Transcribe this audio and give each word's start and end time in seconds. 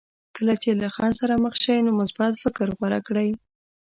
کله 0.35 0.53
چې 0.61 0.69
له 0.81 0.87
خنډ 0.95 1.13
سره 1.21 1.41
مخ 1.43 1.53
شئ 1.63 1.77
نو 1.85 1.91
مثبت 2.01 2.33
فکر 2.43 2.67
غوره 2.77 2.99
کړئ. 3.07 3.29